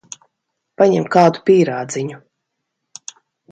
[0.81, 2.19] Paņem kādu pīrādziņu.